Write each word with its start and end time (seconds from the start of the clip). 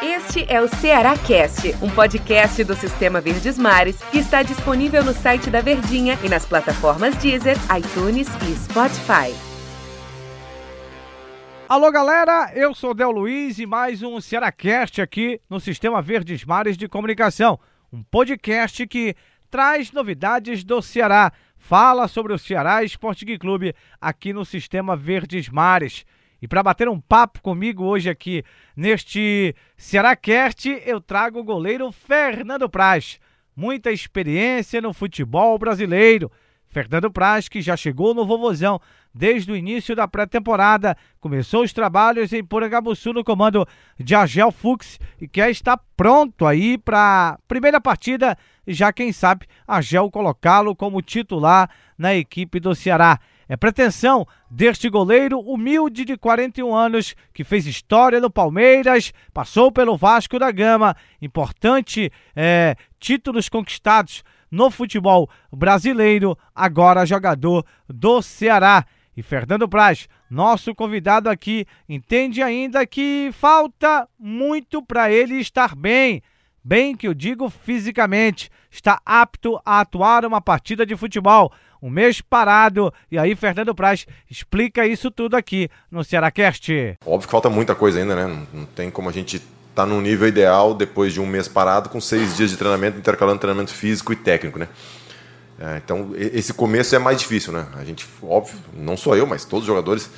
Este 0.00 0.44
é 0.48 0.60
o 0.60 0.68
Ceará 0.68 1.16
Cast, 1.18 1.74
um 1.82 1.90
podcast 1.90 2.62
do 2.62 2.76
Sistema 2.76 3.20
Verdes 3.20 3.58
Mares 3.58 4.00
que 4.04 4.18
está 4.18 4.44
disponível 4.44 5.02
no 5.02 5.12
site 5.12 5.50
da 5.50 5.60
Verdinha 5.60 6.16
e 6.22 6.28
nas 6.28 6.46
plataformas 6.46 7.16
Deezer, 7.16 7.56
iTunes 7.76 8.28
e 8.48 8.54
Spotify. 8.54 9.34
Alô 11.68 11.90
galera, 11.90 12.52
eu 12.54 12.72
sou 12.72 12.94
Del 12.94 13.10
Luiz 13.10 13.58
e 13.58 13.66
mais 13.66 14.00
um 14.00 14.20
Cearacast 14.20 15.02
aqui 15.02 15.40
no 15.50 15.58
Sistema 15.58 16.00
Verdes 16.00 16.44
Mares 16.44 16.76
de 16.76 16.86
Comunicação, 16.86 17.58
um 17.92 18.00
podcast 18.02 18.86
que 18.86 19.16
traz 19.50 19.90
novidades 19.90 20.62
do 20.62 20.80
Ceará, 20.80 21.32
fala 21.58 22.06
sobre 22.06 22.32
o 22.32 22.38
Ceará 22.38 22.84
Esporte 22.84 23.26
Clube 23.38 23.74
aqui 24.00 24.32
no 24.32 24.44
Sistema 24.44 24.96
Verdes 24.96 25.48
Mares. 25.48 26.04
E 26.42 26.48
para 26.48 26.60
bater 26.60 26.88
um 26.88 27.00
papo 27.00 27.40
comigo 27.40 27.84
hoje 27.84 28.10
aqui 28.10 28.42
neste 28.76 29.54
Cearacast, 29.76 30.66
eu 30.84 31.00
trago 31.00 31.38
o 31.38 31.44
goleiro 31.44 31.92
Fernando 31.92 32.68
Praz. 32.68 33.20
Muita 33.54 33.92
experiência 33.92 34.80
no 34.80 34.92
futebol 34.92 35.56
brasileiro. 35.56 36.28
Fernando 36.66 37.12
Praz, 37.12 37.48
que 37.48 37.62
já 37.62 37.76
chegou 37.76 38.12
no 38.12 38.26
Vovozão 38.26 38.80
desde 39.14 39.52
o 39.52 39.56
início 39.56 39.94
da 39.94 40.08
pré-temporada, 40.08 40.96
começou 41.20 41.62
os 41.62 41.72
trabalhos 41.72 42.32
em 42.32 42.42
Porangabuçu 42.42 43.12
no 43.12 43.22
comando 43.22 43.64
de 44.00 44.14
Agel 44.14 44.50
Fux 44.50 44.98
e 45.20 45.28
quer 45.28 45.48
estar 45.50 45.78
pronto 45.96 46.44
aí 46.44 46.76
para 46.76 47.38
primeira 47.46 47.80
partida, 47.80 48.36
já 48.66 48.92
quem 48.92 49.12
sabe 49.12 49.46
Agel 49.68 50.10
colocá-lo 50.10 50.74
como 50.74 51.02
titular 51.02 51.70
na 51.96 52.16
equipe 52.16 52.58
do 52.58 52.74
Ceará. 52.74 53.20
É 53.48 53.56
pretensão 53.56 54.26
deste 54.50 54.88
goleiro 54.88 55.38
humilde 55.40 56.04
de 56.04 56.16
41 56.16 56.74
anos 56.74 57.14
que 57.32 57.44
fez 57.44 57.66
história 57.66 58.20
no 58.20 58.30
Palmeiras, 58.30 59.12
passou 59.32 59.70
pelo 59.70 59.96
Vasco 59.96 60.38
da 60.38 60.50
Gama, 60.50 60.96
importante 61.20 62.10
é, 62.34 62.76
títulos 62.98 63.48
conquistados 63.48 64.22
no 64.50 64.70
futebol 64.70 65.28
brasileiro, 65.50 66.36
agora 66.54 67.06
jogador 67.06 67.64
do 67.88 68.20
Ceará. 68.20 68.84
E 69.16 69.22
Fernando 69.22 69.68
Praz, 69.68 70.08
nosso 70.30 70.74
convidado 70.74 71.28
aqui, 71.28 71.66
entende 71.86 72.42
ainda 72.42 72.86
que 72.86 73.30
falta 73.32 74.08
muito 74.18 74.82
para 74.82 75.12
ele 75.12 75.34
estar 75.36 75.74
bem. 75.74 76.22
Bem 76.64 76.96
que 76.96 77.08
eu 77.08 77.12
digo 77.12 77.50
fisicamente, 77.50 78.48
está 78.70 79.00
apto 79.04 79.60
a 79.66 79.80
atuar 79.80 80.24
uma 80.24 80.40
partida 80.40 80.86
de 80.86 80.96
futebol. 80.96 81.52
Um 81.82 81.90
mês 81.90 82.20
parado. 82.20 82.94
E 83.10 83.18
aí, 83.18 83.34
Fernando 83.34 83.74
Praz 83.74 84.06
explica 84.30 84.86
isso 84.86 85.10
tudo 85.10 85.34
aqui 85.34 85.68
no 85.90 86.04
Cearacast. 86.04 86.96
Óbvio 87.04 87.26
que 87.26 87.32
falta 87.32 87.50
muita 87.50 87.74
coisa 87.74 87.98
ainda, 87.98 88.14
né? 88.14 88.46
Não 88.54 88.64
tem 88.66 88.88
como 88.88 89.08
a 89.08 89.12
gente 89.12 89.42
tá 89.74 89.84
no 89.84 90.00
nível 90.00 90.28
ideal 90.28 90.74
depois 90.74 91.12
de 91.12 91.20
um 91.20 91.26
mês 91.26 91.48
parado 91.48 91.88
com 91.88 92.00
seis 92.00 92.36
dias 92.36 92.50
de 92.50 92.56
treinamento, 92.56 92.98
intercalando 92.98 93.40
treinamento 93.40 93.72
físico 93.72 94.12
e 94.12 94.16
técnico, 94.16 94.58
né? 94.58 94.68
É, 95.58 95.80
então 95.84 96.10
esse 96.14 96.52
começo 96.52 96.94
é 96.94 96.98
mais 96.98 97.18
difícil, 97.18 97.52
né? 97.52 97.66
A 97.74 97.84
gente, 97.84 98.06
óbvio, 98.22 98.56
não 98.74 98.96
sou 98.96 99.16
eu, 99.16 99.26
mas 99.26 99.44
todos 99.44 99.62
os 99.62 99.66
jogadores, 99.66 100.10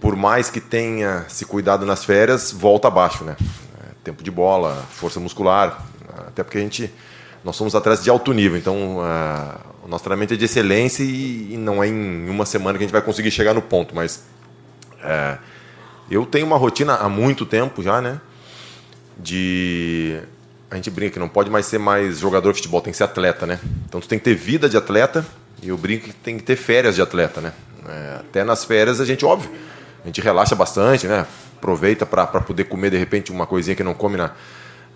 por 0.00 0.16
mais 0.16 0.48
que 0.50 0.60
tenha 0.60 1.24
se 1.28 1.44
cuidado 1.44 1.84
nas 1.84 2.04
férias, 2.04 2.52
volta 2.52 2.88
abaixo, 2.88 3.24
né? 3.24 3.36
É, 3.82 3.88
tempo 4.02 4.22
de 4.22 4.30
bola, 4.30 4.74
força 4.90 5.20
muscular, 5.20 5.84
até 6.26 6.42
porque 6.42 6.58
a 6.58 6.60
gente, 6.60 6.92
nós 7.44 7.56
somos 7.56 7.74
atletas 7.74 8.04
de 8.04 8.10
alto 8.10 8.32
nível, 8.32 8.56
então 8.58 8.98
uh, 8.98 9.75
o 9.86 9.88
nosso 9.88 10.04
treinamento 10.04 10.34
é 10.34 10.36
de 10.36 10.44
excelência 10.44 11.04
e, 11.04 11.54
e, 11.54 11.56
não 11.56 11.82
é 11.82 11.86
em 11.86 12.28
uma 12.28 12.44
semana 12.44 12.76
que 12.76 12.84
a 12.84 12.86
gente 12.86 12.92
vai 12.92 13.02
conseguir 13.02 13.30
chegar 13.30 13.54
no 13.54 13.62
ponto, 13.62 13.94
mas 13.94 14.24
uh, 14.96 15.38
eu 16.10 16.26
tenho 16.26 16.44
uma 16.44 16.56
rotina 16.56 16.96
há 16.96 17.08
muito 17.08 17.46
tempo 17.46 17.82
já, 17.82 18.00
né? 18.00 18.20
de 19.16 20.20
a 20.70 20.76
gente 20.76 20.90
brinca 20.90 21.14
que 21.14 21.18
não 21.18 21.28
pode 21.28 21.48
mais 21.48 21.66
ser 21.66 21.78
mais 21.78 22.18
jogador 22.18 22.52
de 22.52 22.58
futebol, 22.58 22.80
tem 22.80 22.90
que 22.90 22.96
ser 22.96 23.04
atleta, 23.04 23.46
né? 23.46 23.58
Então 23.88 24.00
tu 24.00 24.08
tem 24.08 24.18
que 24.18 24.24
ter 24.24 24.34
vida 24.34 24.68
de 24.68 24.76
atleta 24.76 25.24
e 25.62 25.68
eu 25.68 25.76
brinco 25.76 26.06
que 26.06 26.12
tem 26.12 26.36
que 26.36 26.42
ter 26.42 26.56
férias 26.56 26.94
de 26.96 27.02
atleta, 27.02 27.40
né? 27.40 27.52
É, 27.88 28.16
até 28.20 28.44
nas 28.44 28.64
férias 28.64 29.00
a 29.00 29.04
gente, 29.04 29.24
óbvio, 29.24 29.50
a 30.02 30.06
gente 30.06 30.20
relaxa 30.20 30.54
bastante, 30.54 31.06
né? 31.06 31.24
Aproveita 31.56 32.04
para 32.04 32.26
poder 32.26 32.64
comer 32.64 32.90
de 32.90 32.98
repente 32.98 33.32
uma 33.32 33.46
coisinha 33.46 33.74
que 33.74 33.84
não 33.84 33.94
come 33.94 34.16
na, 34.16 34.32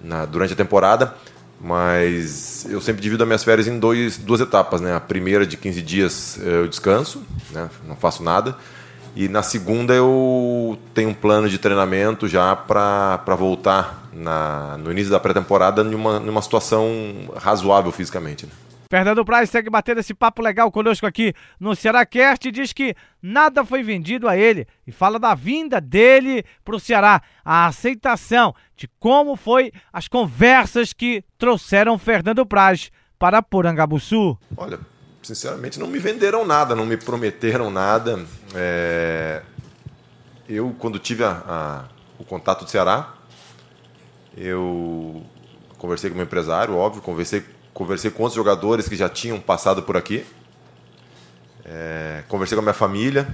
na, 0.02 0.24
durante 0.26 0.52
a 0.52 0.56
temporada, 0.56 1.14
mas 1.60 2.66
eu 2.70 2.80
sempre 2.80 3.02
divido 3.02 3.22
as 3.22 3.28
minhas 3.28 3.44
férias 3.44 3.68
em 3.68 3.78
dois, 3.78 4.16
duas 4.16 4.40
etapas, 4.40 4.80
né? 4.80 4.94
A 4.94 5.00
primeira 5.00 5.46
de 5.46 5.56
15 5.58 5.82
dias 5.82 6.38
eu 6.42 6.66
descanso, 6.66 7.22
né? 7.50 7.68
não 7.86 7.94
faço 7.94 8.22
nada. 8.22 8.56
E 9.14 9.28
na 9.28 9.42
segunda 9.42 9.92
eu 9.92 10.78
tenho 10.94 11.10
um 11.10 11.14
plano 11.14 11.48
de 11.48 11.58
treinamento 11.58 12.28
já 12.28 12.54
para 12.56 13.36
voltar 13.36 14.08
na, 14.12 14.78
no 14.78 14.90
início 14.90 15.10
da 15.10 15.20
pré-temporada 15.20 15.84
numa, 15.84 16.18
numa 16.18 16.40
situação 16.40 16.88
razoável 17.36 17.92
fisicamente. 17.92 18.46
Né? 18.46 18.52
Fernando 18.90 19.24
Praz 19.24 19.48
segue 19.48 19.70
batendo 19.70 20.00
esse 20.00 20.12
papo 20.12 20.42
legal 20.42 20.68
conosco 20.72 21.06
aqui 21.06 21.32
no 21.60 21.76
Cearácast 21.76 22.50
diz 22.50 22.72
que 22.72 22.96
nada 23.22 23.64
foi 23.64 23.84
vendido 23.84 24.26
a 24.26 24.36
ele 24.36 24.66
e 24.84 24.90
fala 24.90 25.16
da 25.16 25.32
vinda 25.32 25.80
dele 25.80 26.44
para 26.64 26.74
o 26.74 26.80
Ceará, 26.80 27.22
a 27.44 27.66
aceitação 27.66 28.52
de 28.76 28.88
como 28.98 29.36
foi 29.36 29.70
as 29.92 30.08
conversas 30.08 30.92
que 30.92 31.22
trouxeram 31.38 31.96
Fernando 31.96 32.44
Praz 32.44 32.90
para 33.16 33.40
Porangabuçu. 33.40 34.36
Olha, 34.56 34.80
sinceramente, 35.22 35.78
não 35.78 35.86
me 35.86 36.00
venderam 36.00 36.44
nada, 36.44 36.74
não 36.74 36.84
me 36.84 36.96
prometeram 36.96 37.70
nada. 37.70 38.18
É... 38.56 39.40
Eu, 40.48 40.74
quando 40.76 40.98
tive 40.98 41.22
a, 41.22 41.30
a, 41.46 41.84
o 42.18 42.24
contato 42.24 42.64
do 42.64 42.70
Ceará, 42.70 43.14
eu 44.36 45.24
conversei 45.78 46.10
com 46.10 46.14
o 46.14 46.16
meu 46.16 46.26
empresário, 46.26 46.74
óbvio, 46.74 47.00
conversei, 47.00 47.44
conversei 47.72 48.10
com 48.10 48.22
outros 48.22 48.36
jogadores 48.36 48.88
que 48.88 48.96
já 48.96 49.08
tinham 49.08 49.40
passado 49.40 49.82
por 49.82 49.96
aqui, 49.96 50.24
é... 51.64 52.22
conversei 52.28 52.56
com 52.56 52.60
a 52.60 52.62
minha 52.62 52.74
família 52.74 53.28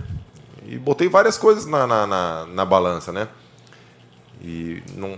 e 0.66 0.78
botei 0.78 1.08
várias 1.08 1.38
coisas 1.38 1.66
na, 1.66 1.86
na, 1.86 2.06
na, 2.06 2.46
na 2.46 2.64
balança, 2.64 3.12
né? 3.12 3.28
E 4.40 4.82
não, 4.94 5.16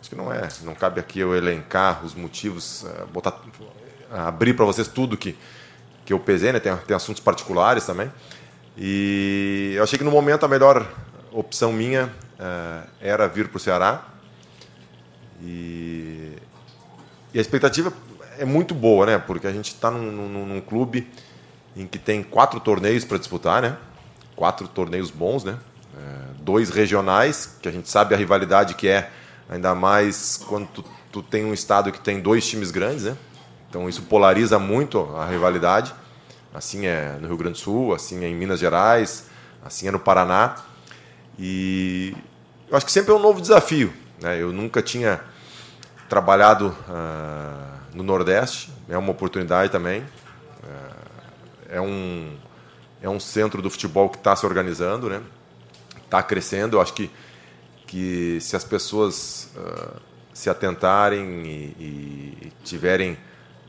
acho 0.00 0.10
que 0.10 0.16
não 0.16 0.32
é, 0.32 0.48
não 0.62 0.74
cabe 0.74 1.00
aqui 1.00 1.20
eu 1.20 1.34
elencar 1.34 2.04
os 2.04 2.14
motivos, 2.14 2.84
é, 2.84 3.06
botar, 3.06 3.40
abrir 4.10 4.54
para 4.54 4.64
vocês 4.64 4.88
tudo 4.88 5.16
que 5.16 5.36
que 6.06 6.12
eu 6.12 6.20
pesei, 6.20 6.52
né? 6.52 6.60
Tem, 6.60 6.74
tem 6.76 6.96
assuntos 6.96 7.20
particulares 7.20 7.84
também. 7.84 8.10
E 8.78 9.74
eu 9.76 9.82
achei 9.82 9.98
que 9.98 10.04
no 10.04 10.10
momento 10.10 10.44
a 10.44 10.48
melhor 10.48 10.86
opção 11.32 11.72
minha 11.72 12.06
uh, 12.06 12.88
era 13.00 13.26
vir 13.26 13.48
para 13.48 13.56
o 13.56 13.60
Ceará. 13.60 14.06
E, 15.42 16.36
e, 17.34 17.38
a 17.38 17.40
expectativa 17.40 17.92
é 18.38 18.44
muito 18.44 18.74
boa, 18.74 19.06
né? 19.06 19.18
Porque 19.18 19.46
a 19.46 19.52
gente 19.52 19.68
está 19.68 19.90
num, 19.90 20.10
num, 20.10 20.46
num, 20.46 20.60
clube 20.60 21.08
em 21.76 21.86
que 21.86 21.98
tem 21.98 22.22
quatro 22.22 22.60
torneios 22.60 23.04
para 23.04 23.18
disputar, 23.18 23.62
né? 23.62 23.76
Quatro 24.34 24.68
torneios 24.68 25.10
bons, 25.10 25.44
né? 25.44 25.58
Uh, 25.94 26.34
dois 26.42 26.70
regionais, 26.70 27.56
que 27.60 27.68
a 27.68 27.72
gente 27.72 27.88
sabe 27.88 28.14
a 28.14 28.18
rivalidade 28.18 28.74
que 28.74 28.88
é, 28.88 29.10
ainda 29.48 29.74
mais 29.74 30.42
quando 30.46 30.66
tu, 30.68 30.84
tu 31.10 31.22
tem 31.22 31.44
um 31.44 31.54
estado 31.54 31.90
que 31.90 32.00
tem 32.00 32.20
dois 32.20 32.46
times 32.46 32.70
grandes, 32.70 33.04
né? 33.04 33.16
Então 33.68 33.88
isso 33.88 34.02
polariza 34.02 34.58
muito 34.58 35.00
a 35.16 35.26
rivalidade. 35.26 35.94
Assim 36.54 36.86
é 36.86 37.18
no 37.20 37.26
Rio 37.28 37.36
Grande 37.36 37.58
do 37.58 37.58
Sul, 37.58 37.94
assim 37.94 38.24
é 38.24 38.28
em 38.28 38.34
Minas 38.34 38.60
Gerais, 38.60 39.26
assim 39.64 39.88
é 39.88 39.90
no 39.90 39.98
Paraná. 39.98 40.56
E 41.38 42.16
eu 42.68 42.76
acho 42.76 42.86
que 42.86 42.92
sempre 42.92 43.12
é 43.12 43.14
um 43.14 43.18
novo 43.18 43.40
desafio. 43.40 43.92
Né? 44.20 44.40
Eu 44.40 44.52
nunca 44.52 44.80
tinha 44.80 45.20
trabalhado 46.08 46.74
uh, 46.88 47.75
no 47.96 48.02
Nordeste, 48.02 48.70
é 48.88 48.96
uma 48.96 49.10
oportunidade 49.10 49.72
também. 49.72 50.00
Uh, 50.02 50.06
é, 51.70 51.80
um, 51.80 52.36
é 53.02 53.08
um 53.08 53.18
centro 53.18 53.62
do 53.62 53.70
futebol 53.70 54.08
que 54.10 54.18
está 54.18 54.36
se 54.36 54.44
organizando, 54.44 55.08
né? 55.08 55.22
está 56.04 56.22
crescendo. 56.22 56.76
Eu 56.76 56.80
acho 56.80 56.92
que, 56.92 57.10
que 57.86 58.38
se 58.40 58.54
as 58.54 58.64
pessoas 58.64 59.50
uh, 59.56 60.00
se 60.32 60.50
atentarem 60.50 61.42
e, 61.46 61.76
e 61.80 62.52
tiverem 62.62 63.12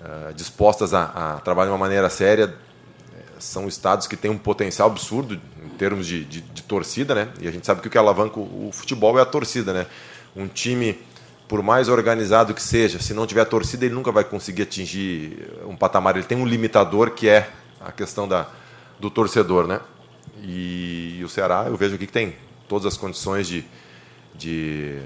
uh, 0.02 0.34
dispostas 0.34 0.94
a, 0.94 1.36
a, 1.36 1.40
trabalhar 1.40 1.70
de 1.70 1.72
uma 1.72 1.78
maneira 1.78 2.10
séria. 2.10 2.54
São 3.40 3.68
estados 3.68 4.08
que 4.08 4.18
têm 4.18 4.32
um 4.32 4.38
potencial 4.38 4.90
absurdo 4.90 5.40
em 5.64 5.70
termos 5.78 6.08
de, 6.08 6.26
de, 6.26 6.42
de 6.42 6.64
torcida, 6.64 7.14
né? 7.14 7.30
E 7.40 7.48
a 7.48 7.52
gente 7.52 7.68
sabe 7.68 7.82
que 7.82 7.88
o 7.88 7.92
que 7.92 7.98
alavanca 7.98 8.40
o, 8.40 8.68
o 8.68 8.72
futebol 8.72 9.18
é 9.20 9.22
a 9.22 9.26
torcida, 9.26 9.74
né? 9.74 9.86
Um 10.36 10.48
time, 10.48 11.00
por 11.48 11.64
mais 11.64 11.88
organizado 11.90 12.54
que 12.54 12.62
seja, 12.62 13.00
se 13.00 13.14
não 13.14 13.26
tiver 13.26 13.46
torcida, 13.46 13.86
ele 13.86 13.94
nunca 13.94 14.12
vai 14.12 14.24
conseguir 14.24 14.64
atingir 14.64 15.50
um 15.66 15.76
patamar. 15.76 16.16
Ele 16.16 16.26
tem 16.26 16.38
um 16.38 16.46
limitador 16.46 17.12
que 17.12 17.28
é 17.28 17.50
a 17.80 17.92
questão 17.92 18.28
da, 18.28 18.48
do 19.00 19.10
torcedor, 19.10 19.68
né? 19.68 19.80
E, 20.42 21.18
e 21.20 21.24
o 21.24 21.30
Ceará, 21.30 21.66
eu 21.68 21.76
vejo 21.76 21.96
aqui 21.96 22.06
que 22.06 22.14
tem 22.14 22.36
todas 22.68 22.86
as 22.86 22.98
condições 22.98 23.48
de, 23.48 23.64
de, 24.36 25.00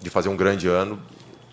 de 0.00 0.10
fazer 0.10 0.28
um 0.28 0.36
grande 0.36 0.66
ano 0.66 1.00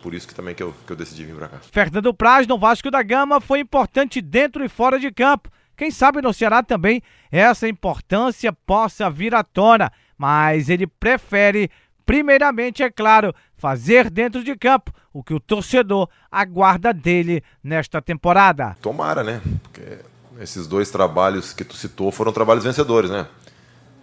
por 0.03 0.13
isso 0.13 0.27
que 0.27 0.35
também 0.35 0.53
que 0.53 0.61
eu, 0.61 0.75
que 0.85 0.91
eu 0.91 0.97
decidi 0.97 1.23
vir 1.23 1.33
para 1.33 1.47
cá. 1.47 1.59
Fernando 1.71 2.13
Praz 2.13 2.45
no 2.45 2.59
Vasco 2.59 2.91
da 2.91 3.01
Gama 3.01 3.39
foi 3.39 3.59
importante 3.59 4.19
dentro 4.19 4.63
e 4.65 4.67
fora 4.67 4.99
de 4.99 5.09
campo. 5.09 5.49
Quem 5.77 5.89
sabe 5.89 6.21
no 6.21 6.33
Ceará 6.33 6.61
também 6.61 7.01
essa 7.31 7.69
importância 7.69 8.51
possa 8.51 9.09
vir 9.09 9.33
à 9.33 9.43
tona, 9.43 9.89
mas 10.17 10.69
ele 10.69 10.85
prefere 10.85 11.71
primeiramente, 12.05 12.83
é 12.83 12.89
claro, 12.89 13.33
fazer 13.57 14.09
dentro 14.09 14.43
de 14.43 14.55
campo 14.55 14.91
o 15.11 15.23
que 15.23 15.33
o 15.33 15.39
torcedor 15.39 16.09
aguarda 16.31 16.93
dele 16.93 17.43
nesta 17.63 18.01
temporada. 18.01 18.75
Tomara, 18.81 19.23
né? 19.23 19.41
Porque 19.61 19.99
esses 20.39 20.67
dois 20.67 20.89
trabalhos 20.89 21.53
que 21.53 21.63
tu 21.63 21.75
citou 21.75 22.11
foram 22.11 22.31
trabalhos 22.31 22.63
vencedores, 22.63 23.09
né? 23.09 23.27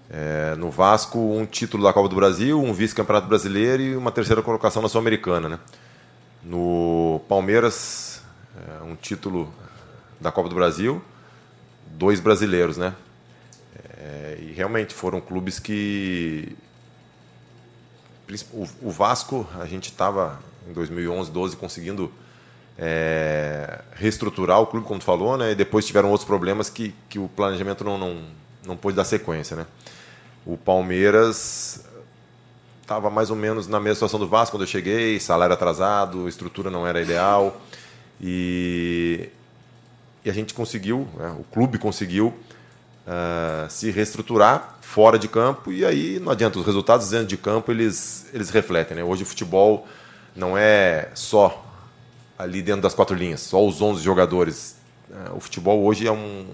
É, 0.09 0.55
no 0.57 0.71
Vasco, 0.71 1.19
um 1.19 1.47
título 1.47 1.85
da 1.85 1.93
Copa 1.93 2.09
do 2.09 2.17
Brasil, 2.17 2.61
um 2.61 2.73
vice-campeonato 2.73 3.29
brasileiro 3.29 3.83
e 3.83 3.97
uma 3.97 4.11
terceira 4.11 4.43
colocação 4.43 4.83
na 4.83 4.89
Sul-Americana, 4.89 5.49
né? 5.49 5.59
No 6.43 7.21
Palmeiras, 7.29 8.23
é, 8.57 8.83
um 8.83 8.97
título 8.97 9.53
da 10.21 10.33
Copa 10.33 10.49
do 10.49 10.55
Brasil, 10.55 11.03
dois 11.87 12.19
brasileiros, 12.19 12.77
né? 12.77 12.95
É, 13.97 14.39
e 14.41 14.53
realmente 14.53 14.95
foram 14.95 15.21
clubes 15.21 15.59
que 15.59 16.57
o, 18.83 18.91
Vasco, 18.91 19.47
a 19.59 19.67
gente 19.67 19.91
estava 19.91 20.41
em 20.69 20.73
2011, 20.73 21.31
12 21.31 21.57
conseguindo 21.57 22.13
é, 22.79 23.81
reestruturar 23.95 24.61
o 24.61 24.67
clube, 24.67 24.87
como 24.87 25.01
tu 25.01 25.05
falou, 25.05 25.37
né? 25.37 25.53
E 25.53 25.55
depois 25.55 25.87
tiveram 25.87 26.11
outros 26.11 26.27
problemas 26.27 26.71
que, 26.71 26.95
que 27.09 27.19
o 27.19 27.29
planejamento 27.29 27.85
não, 27.85 27.99
não, 27.99 28.23
não 28.67 28.77
pôde 28.77 28.97
dar 28.97 29.05
sequência, 29.05 29.57
né? 29.57 29.67
O 30.47 30.57
Palmeiras 30.57 31.85
estava 32.81 33.09
mais 33.09 33.31
ou 33.31 33.37
menos 33.37 33.69
na 33.69 33.79
mesma 33.79 33.95
situação 33.95 34.19
do 34.19 34.27
Vasco 34.27 34.57
quando 34.57 34.63
eu 34.63 34.69
cheguei, 34.69 35.21
salário 35.21 35.55
atrasado, 35.55 36.29
estrutura 36.29 36.71
não 36.71 36.85
era 36.85 37.01
ideal 37.01 37.61
e, 38.21 39.29
e 40.25 40.31
a 40.31 40.33
gente 40.33 40.53
conseguiu, 40.53 41.09
né? 41.17 41.37
o 41.39 41.45
clube 41.45 41.79
conseguiu 41.79 42.35
uh, 43.11 43.69
se 43.69 43.91
reestruturar 43.91 44.77
fora 44.81 45.19
de 45.19 45.29
campo 45.29 45.73
e 45.73 45.85
aí 45.85 46.21
não 46.21 46.33
adianta, 46.33 46.59
os 46.59 46.67
resultados 46.67 47.11
dentro 47.11 47.27
de 47.27 47.37
campo 47.37 47.71
eles, 47.73 48.27
eles 48.33 48.51
refletem. 48.51 48.97
Né? 48.97 49.05
Hoje 49.05 49.25
o 49.25 49.27
futebol 49.27 49.87
não 50.35 50.57
é 50.57 51.11
só 51.15 51.65
ali 52.39 52.63
dentro 52.63 52.83
das 52.83 52.95
quatro 52.95 53.15
linhas, 53.15 53.41
só 53.41 53.65
os 53.67 53.83
11 53.83 54.03
jogadores. 54.03 54.77
Uh, 55.11 55.37
o 55.37 55.41
futebol 55.41 55.83
hoje 55.83 56.07
é, 56.07 56.13
um, 56.13 56.47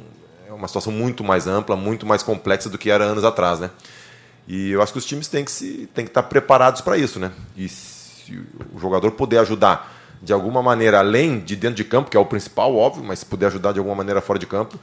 é 0.49 0.53
uma 0.53 0.67
situação 0.67 0.93
muito 0.93 1.23
mais 1.23 1.47
ampla, 1.47 1.76
muito 1.76 2.06
mais 2.06 2.23
complexa 2.23 2.70
do 2.70 2.79
que 2.79 2.91
era 2.91 3.05
anos 3.05 3.25
atrás. 3.25 3.61
Né? 3.61 3.70
E 4.49 4.70
eu 4.70 4.82
acho 4.82 4.93
que 4.93 4.99
os 4.99 5.05
times 5.05 5.29
têm 5.29 5.44
que, 5.44 5.50
se, 5.50 5.88
têm 5.94 6.05
que 6.05 6.11
estar 6.11 6.23
preparados 6.25 6.81
para 6.81 6.97
isso. 6.97 7.19
Né? 7.20 7.31
E 7.56 7.69
se 7.69 8.32
o 8.75 8.79
jogador 8.79 9.12
puder 9.12 9.41
ajudar 9.41 9.94
de 10.23 10.32
alguma 10.32 10.62
maneira, 10.62 10.99
além 10.99 11.38
de 11.38 11.55
dentro 11.55 11.76
de 11.76 11.85
campo, 11.85 12.11
que 12.11 12.17
é 12.17 12.20
o 12.20 12.25
principal, 12.25 12.75
óbvio, 12.75 13.05
mas 13.05 13.19
se 13.19 13.26
puder 13.26 13.47
ajudar 13.47 13.73
de 13.73 13.79
alguma 13.79 13.94
maneira 13.94 14.20
fora 14.23 14.38
de 14.38 14.47
campo, 14.47 14.79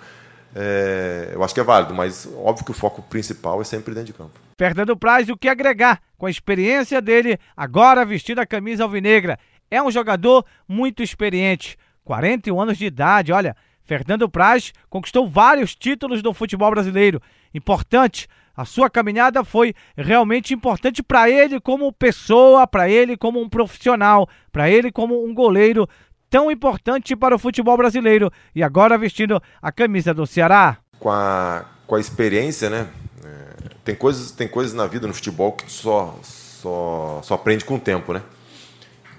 é, 0.56 1.32
eu 1.34 1.44
acho 1.44 1.54
que 1.54 1.60
é 1.60 1.64
válido, 1.64 1.94
mas 1.94 2.28
óbvio 2.38 2.66
que 2.66 2.72
o 2.72 2.76
foco 2.76 3.02
principal 3.02 3.62
é 3.62 3.64
sempre 3.64 3.94
dentro 3.94 4.08
de 4.08 4.14
campo. 4.14 4.40
Fernando 4.58 4.96
Praz, 4.96 5.28
o 5.30 5.38
que 5.38 5.50
agregar 5.50 6.02
com 6.18 6.26
a 6.26 6.30
experiência 6.30 7.02
dele, 7.02 7.40
agora 7.58 8.06
vestindo 8.06 8.40
a 8.40 8.46
camisa 8.46 8.84
alvinegra? 8.84 9.38
É 9.70 9.82
um 9.82 9.90
jogador 9.90 10.46
muito 10.68 11.02
experiente, 11.02 11.78
41 12.04 12.62
anos 12.62 12.78
de 12.78 12.86
idade, 12.86 13.32
olha. 13.32 13.56
Fernando 13.86 14.30
Praz 14.30 14.72
conquistou 14.90 15.28
vários 15.28 15.76
títulos 15.76 16.22
do 16.22 16.34
futebol 16.34 16.72
brasileiro. 16.72 17.22
Importante, 17.54 18.30
a 18.56 18.66
sua 18.66 18.90
caminhada 18.90 19.44
foi 19.44 19.74
realmente 19.98 20.54
importante 20.54 21.02
para 21.02 21.30
ele 21.30 21.60
como 21.60 21.92
pessoa, 21.92 22.68
para 22.68 22.88
ele 22.88 23.18
como 23.18 23.42
um 23.42 23.50
profissional, 23.50 24.30
para 24.52 24.70
ele 24.70 24.92
como 24.92 25.26
um 25.26 25.34
goleiro 25.34 25.90
tão 26.34 26.50
importante 26.50 27.16
para 27.16 27.36
o 27.36 27.38
futebol 27.38 27.78
brasileiro 27.78 28.34
e 28.56 28.64
agora 28.64 28.98
vestindo 28.98 29.40
a 29.62 29.72
camisa 29.72 30.16
do 30.16 30.26
Ceará. 30.26 30.78
Com 30.98 31.12
a, 31.12 31.64
com 31.86 31.94
a 31.94 32.00
experiência, 32.00 32.72
né? 32.72 32.88
É, 33.24 33.70
tem, 33.86 33.94
coisas, 33.94 34.32
tem 34.32 34.48
coisas 34.48 34.74
na 34.74 34.88
vida, 34.88 35.06
no 35.06 35.14
futebol, 35.14 35.52
que 35.52 35.72
só, 35.72 36.18
só, 36.24 37.22
só 37.24 37.36
aprende 37.36 37.64
com 37.64 37.76
o 37.76 37.80
tempo, 37.80 38.14
né? 38.14 38.24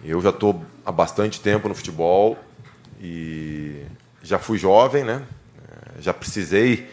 Eu 0.05 0.21
já 0.21 0.31
estou 0.31 0.61
há 0.85 0.91
bastante 0.91 1.41
tempo 1.41 1.69
no 1.69 1.75
futebol 1.77 2.37
e 3.01 3.85
já 4.21 4.41
fui 4.41 4.59
jovem, 4.59 5.05
né? 5.05 5.23
É, 5.69 6.03
já 6.03 6.13
precisei 6.13 6.91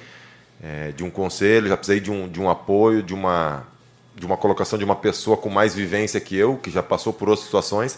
é, 0.62 0.92
de 0.92 1.04
um 1.04 1.10
conselho, 1.10 1.68
já 1.68 1.76
precisei 1.76 2.00
de 2.00 2.12
um, 2.12 2.30
de 2.30 2.40
um 2.40 2.48
apoio, 2.48 3.02
de 3.02 3.16
uma, 3.16 3.64
de 4.16 4.24
uma 4.24 4.38
colocação 4.38 4.78
de 4.78 4.86
uma 4.86 4.96
pessoa 4.96 5.36
com 5.36 5.50
mais 5.50 5.74
vivência 5.74 6.20
que 6.22 6.36
eu, 6.36 6.58
que 6.58 6.70
já 6.70 6.84
passou 6.84 7.12
por 7.12 7.28
outras 7.28 7.46
situações 7.46 7.98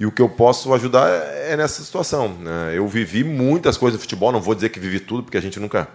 e 0.00 0.06
o 0.06 0.10
que 0.10 0.22
eu 0.22 0.30
posso 0.30 0.72
ajudar 0.72 1.10
é 1.10 1.54
nessa 1.58 1.84
situação. 1.84 2.28
Né? 2.28 2.72
Eu 2.74 2.88
vivi 2.88 3.22
muitas 3.22 3.76
coisas 3.76 3.98
no 3.98 4.00
futebol, 4.00 4.32
não 4.32 4.40
vou 4.40 4.54
dizer 4.54 4.70
que 4.70 4.80
vivi 4.80 4.98
tudo, 4.98 5.22
porque 5.22 5.36
a 5.36 5.42
gente 5.42 5.60
nunca, 5.60 5.86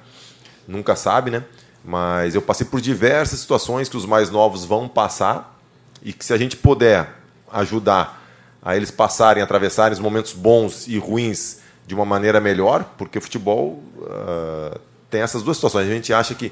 nunca 0.68 0.96
sabe, 0.96 1.32
né? 1.32 1.44
Mas 1.84 2.36
eu 2.36 2.42
passei 2.42 2.68
por 2.68 2.80
diversas 2.80 3.40
situações 3.40 3.90
que 3.90 3.98
os 3.98 4.06
mais 4.06 4.30
novos 4.30 4.64
vão 4.64 4.88
passar 4.88 5.60
e 6.04 6.14
que 6.14 6.24
se 6.24 6.32
a 6.34 6.38
gente 6.38 6.56
puder 6.56 7.10
ajudar 7.52 8.24
a 8.62 8.76
eles 8.76 8.92
passarem, 8.92 9.42
atravessarem 9.42 9.94
os 9.94 10.00
momentos 10.00 10.34
bons 10.34 10.88
e 10.88 11.00
ruins 11.00 11.62
de 11.88 11.96
uma 11.96 12.06
maneira 12.06 12.40
melhor, 12.40 12.84
porque 13.00 13.18
o 13.18 13.22
futebol 13.22 13.84
uh, 13.98 14.80
tem 15.10 15.22
essas 15.22 15.42
duas 15.42 15.58
situações. 15.58 15.88
A 15.88 15.94
gente 15.94 16.14
acha 16.14 16.36
que, 16.36 16.52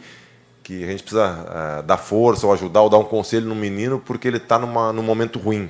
que 0.63 0.83
a 0.83 0.87
gente 0.87 1.03
precisa 1.03 1.79
uh, 1.79 1.83
dar 1.83 1.97
força 1.97 2.47
ou 2.47 2.53
ajudar 2.53 2.81
ou 2.81 2.89
dar 2.89 2.97
um 2.97 3.03
conselho 3.03 3.47
no 3.47 3.55
menino 3.55 3.99
porque 3.99 4.27
ele 4.27 4.37
está 4.37 4.57
num 4.57 5.03
momento 5.03 5.37
ruim. 5.37 5.69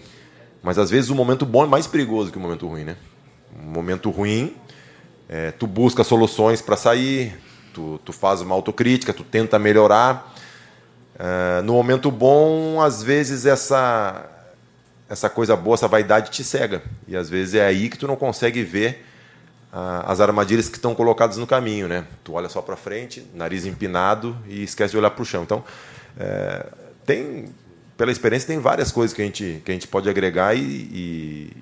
Mas 0.64 0.80
às 0.80 0.90
vezes 0.90 1.10
o 1.10 1.16
momento 1.16 1.46
bom 1.46 1.66
é 1.66 1.68
mais 1.68 1.86
perigoso 1.86 2.32
que 2.32 2.38
o 2.38 2.42
momento 2.42 2.68
ruim, 2.68 2.86
né? 2.86 2.96
Um 3.62 3.70
momento 3.70 4.10
ruim, 4.10 4.56
é, 5.28 5.52
tu 5.52 5.68
busca 5.68 6.04
soluções 6.04 6.62
para 6.62 6.78
sair, 6.78 7.38
tu, 7.74 8.00
tu 8.06 8.14
faz 8.14 8.40
uma 8.42 8.56
autocrítica, 8.56 9.14
tu 9.14 9.24
tenta 9.24 9.60
melhorar. 9.60 10.34
É, 11.20 11.62
no 11.62 11.74
momento 11.74 12.10
bom, 12.10 12.82
às 12.82 13.04
vezes 13.04 13.46
essa 13.46 14.30
essa 15.10 15.30
coisa 15.30 15.56
boa, 15.56 15.76
essa 15.76 15.88
vaidade 15.88 16.32
te 16.32 16.44
cega. 16.44 16.82
E 17.08 17.16
às 17.16 17.30
vezes 17.30 17.56
é 17.56 17.66
aí 17.66 17.90
que 17.90 17.98
tu 17.98 18.08
não 18.08 18.16
consegue 18.16 18.64
ver 18.64 19.06
as 20.06 20.22
armadilhas 20.22 20.70
que 20.70 20.76
estão 20.76 20.94
colocadas 20.94 21.38
no 21.38 21.48
caminho, 21.48 21.88
né? 21.88 22.06
Tu 22.24 22.32
olha 22.32 22.48
só 22.48 22.62
para 22.62 22.76
frente, 22.76 23.26
nariz 23.34 23.66
empinado 23.66 24.38
e 24.48 24.64
esquece 24.64 24.92
de 24.92 24.98
olhar 24.98 25.10
para 25.10 25.22
o 25.24 25.26
chão. 25.26 25.42
Então, 25.42 25.64
é, 26.16 26.68
tem 27.06 27.50
pela 28.04 28.12
experiência, 28.12 28.48
tem 28.48 28.60
várias 28.60 28.92
coisas 28.92 29.16
que 29.16 29.22
a 29.22 29.26
gente, 29.26 29.62
que 29.64 29.72
a 29.72 29.74
gente 29.74 29.88
pode 29.88 30.10
agregar 30.10 30.54
e, 30.54 30.60
e, 30.60 31.58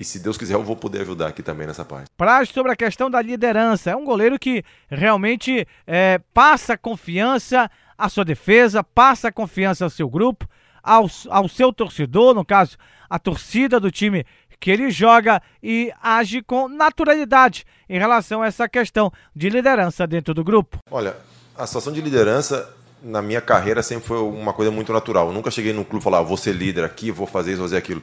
e 0.00 0.04
se 0.04 0.18
Deus 0.18 0.36
quiser, 0.36 0.54
eu 0.54 0.64
vou 0.64 0.74
poder 0.74 1.02
ajudar 1.02 1.28
aqui 1.28 1.44
também 1.44 1.64
nessa 1.64 1.84
parte. 1.84 2.10
Praz, 2.16 2.48
sobre 2.48 2.72
a 2.72 2.76
questão 2.76 3.08
da 3.08 3.22
liderança, 3.22 3.88
é 3.88 3.94
um 3.94 4.04
goleiro 4.04 4.36
que 4.36 4.64
realmente 4.88 5.64
é, 5.86 6.20
passa 6.34 6.76
confiança 6.76 7.70
à 7.96 8.08
sua 8.08 8.24
defesa, 8.24 8.82
passa 8.82 9.30
confiança 9.30 9.84
ao 9.84 9.90
seu 9.90 10.10
grupo, 10.10 10.44
ao, 10.82 11.08
ao 11.28 11.48
seu 11.48 11.72
torcedor, 11.72 12.34
no 12.34 12.44
caso, 12.44 12.76
a 13.08 13.20
torcida 13.20 13.78
do 13.78 13.92
time 13.92 14.26
que 14.58 14.72
ele 14.72 14.90
joga 14.90 15.40
e 15.62 15.92
age 16.02 16.42
com 16.42 16.66
naturalidade 16.66 17.64
em 17.88 17.96
relação 17.96 18.42
a 18.42 18.48
essa 18.48 18.68
questão 18.68 19.12
de 19.36 19.48
liderança 19.48 20.04
dentro 20.04 20.34
do 20.34 20.42
grupo. 20.42 20.78
Olha, 20.90 21.16
a 21.56 21.64
situação 21.64 21.92
de 21.92 22.00
liderança 22.00 22.74
na 23.02 23.22
minha 23.22 23.40
carreira 23.40 23.82
sempre 23.82 24.06
foi 24.06 24.18
uma 24.18 24.52
coisa 24.52 24.70
muito 24.70 24.92
natural. 24.92 25.28
Eu 25.28 25.32
nunca 25.32 25.50
cheguei 25.50 25.72
num 25.72 25.84
clube 25.84 26.02
e 26.02 26.04
falar, 26.04 26.18
ah, 26.18 26.22
vou 26.22 26.36
ser 26.36 26.52
líder 26.52 26.84
aqui, 26.84 27.10
vou 27.10 27.26
fazer 27.26 27.52
isso, 27.52 27.58
vou 27.58 27.68
fazer 27.68 27.78
aquilo. 27.78 28.02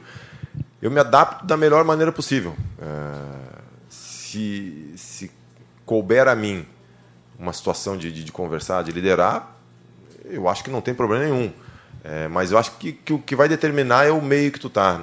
Eu 0.80 0.90
me 0.90 1.00
adapto 1.00 1.46
da 1.46 1.56
melhor 1.56 1.84
maneira 1.84 2.12
possível. 2.12 2.54
É, 2.80 3.58
se, 3.88 4.92
se 4.96 5.30
couber 5.84 6.28
a 6.28 6.34
mim 6.34 6.66
uma 7.38 7.52
situação 7.52 7.96
de, 7.96 8.12
de, 8.12 8.24
de, 8.24 8.32
conversar, 8.32 8.82
de 8.82 8.90
liderar, 8.90 9.56
eu 10.24 10.48
acho 10.48 10.64
que 10.64 10.70
não 10.70 10.80
tem 10.80 10.94
problema 10.94 11.24
nenhum. 11.24 11.52
É, 12.04 12.28
mas 12.28 12.52
eu 12.52 12.58
acho 12.58 12.72
que, 12.78 12.92
que, 12.92 13.12
o 13.12 13.18
que 13.18 13.34
vai 13.34 13.48
determinar 13.48 14.06
é 14.06 14.10
o 14.10 14.22
meio 14.22 14.52
que 14.52 14.60
tu 14.60 14.70
tá. 14.70 14.98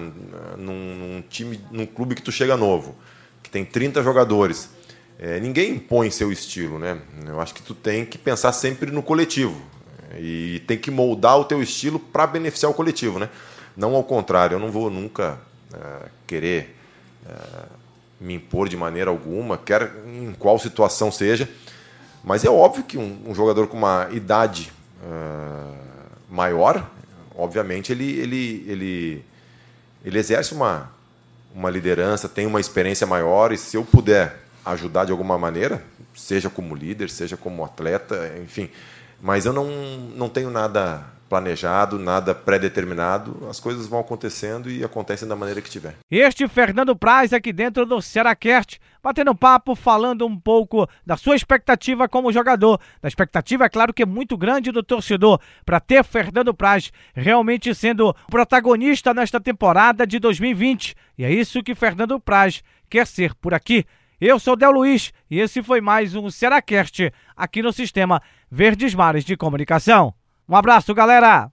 Num, 0.57 0.95
num 0.95 1.23
time, 1.29 1.59
num 1.71 1.85
clube 1.85 2.15
que 2.15 2.21
tu 2.21 2.31
chega 2.31 2.55
novo, 2.55 2.95
que 3.41 3.49
tem 3.49 3.65
30 3.65 4.03
jogadores. 4.03 4.69
É, 5.17 5.39
ninguém 5.39 5.71
impõe 5.71 6.09
seu 6.11 6.31
estilo, 6.31 6.77
né? 6.77 6.99
Eu 7.25 7.39
acho 7.39 7.53
que 7.53 7.61
tu 7.61 7.73
tem 7.73 8.05
que 8.05 8.17
pensar 8.17 8.51
sempre 8.51 8.91
no 8.91 9.01
coletivo. 9.01 9.75
E 10.17 10.62
tem 10.67 10.77
que 10.77 10.91
moldar 10.91 11.38
o 11.39 11.45
teu 11.45 11.62
estilo 11.62 12.00
para 12.00 12.27
beneficiar 12.27 12.72
o 12.72 12.75
coletivo, 12.75 13.19
né? 13.19 13.29
Não 13.75 13.95
ao 13.95 14.03
contrário, 14.03 14.55
eu 14.55 14.60
não 14.60 14.72
vou 14.72 14.89
nunca 14.89 15.38
é, 15.74 16.10
querer 16.25 16.75
é, 17.27 17.34
me 18.19 18.36
impor 18.36 18.69
de 18.69 18.77
maneira 18.77 19.10
alguma, 19.10 19.57
quer 19.57 19.91
em 20.07 20.34
qual 20.38 20.57
situação 20.57 21.12
seja. 21.12 21.50
Mas 22.24 22.43
é 22.43 22.50
óbvio 22.50 22.84
que 22.84 22.98
um, 22.98 23.22
um 23.27 23.36
jogador 23.36 23.67
com 23.67 23.77
uma 23.77 24.07
idade 24.12 24.72
é, 25.03 25.75
maior, 26.29 26.89
obviamente, 27.36 27.91
ele, 27.91 28.19
ele, 28.19 28.65
ele, 28.67 29.25
ele 30.03 30.19
exerce 30.19 30.53
uma, 30.53 30.89
uma 31.53 31.69
liderança, 31.69 32.27
tem 32.27 32.45
uma 32.48 32.60
experiência 32.60 33.05
maior, 33.05 33.51
e 33.51 33.57
se 33.57 33.77
eu 33.77 33.84
puder 33.84 34.41
ajudar 34.65 35.05
de 35.05 35.12
alguma 35.12 35.38
maneira, 35.38 35.84
seja 36.15 36.50
como 36.50 36.75
líder, 36.75 37.10
seja 37.10 37.38
como 37.38 37.63
atleta, 37.63 38.34
enfim, 38.41 38.69
mas 39.22 39.45
eu 39.45 39.53
não, 39.53 39.67
não 40.15 40.29
tenho 40.29 40.50
nada 40.50 41.15
planejado, 41.29 41.98
nada 41.98 42.34
pré-determinado. 42.34 43.48
As 43.50 43.60
coisas 43.60 43.88
vão 43.88 44.00
acontecendo 44.00 44.69
e 44.69 44.84
acontecem 44.84 45.27
da 45.27 45.36
maneira 45.36 45.62
que 45.62 45.69
tiver. 45.69 45.95
Este 46.10 46.48
Fernando 46.48 46.95
Praz 46.95 47.34
aqui 47.34 47.51
dentro 47.51 47.86
do 47.86 48.01
Seracast, 48.01 48.79
batendo 49.01 49.36
papo, 49.36 49.75
falando 49.75 50.25
um 50.25 50.39
pouco 50.39 50.88
da 51.05 51.17
sua 51.17 51.36
expectativa 51.36 52.07
como 52.07 52.31
jogador. 52.31 52.79
Da 53.01 53.07
expectativa, 53.07 53.65
é 53.65 53.69
claro 53.69 53.93
que 53.93 54.03
é 54.03 54.05
muito 54.05 54.38
grande 54.38 54.72
do 54.72 54.84
torcedor 54.84 55.39
para 55.65 55.79
ter 55.79 56.03
Fernando 56.03 56.53
Praz 56.53 56.91
realmente 57.13 57.74
sendo 57.74 58.15
protagonista 58.29 59.13
nesta 59.13 59.39
temporada 59.39 60.05
de 60.05 60.19
2020. 60.19 60.95
E 61.17 61.25
é 61.25 61.31
isso 61.31 61.63
que 61.63 61.75
Fernando 61.75 62.19
Praz 62.19 62.63
quer 62.89 63.07
ser 63.07 63.34
por 63.36 63.53
aqui. 63.53 63.86
Eu 64.22 64.39
sou 64.39 64.55
Del 64.55 64.72
Luiz 64.72 65.12
e 65.29 65.41
esse 65.41 65.62
foi 65.62 65.81
mais 65.81 66.15
um 66.15 66.29
Seracast 66.29 67.12
aqui 67.36 67.62
no 67.62 67.74
Sistema 67.74 68.22
Verdes 68.55 68.95
Mares 68.95 69.25
de 69.25 69.35
Comunicação. 69.35 70.13
Um 70.47 70.55
abraço, 70.55 70.95
galera! 70.95 71.51